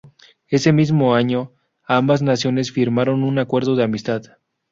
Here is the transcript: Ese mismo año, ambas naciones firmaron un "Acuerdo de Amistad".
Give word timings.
Ese 0.49 0.73
mismo 0.73 1.13
año, 1.13 1.51
ambas 1.83 2.23
naciones 2.23 2.71
firmaron 2.71 3.23
un 3.23 3.37
"Acuerdo 3.37 3.75
de 3.75 3.83
Amistad". 3.83 4.23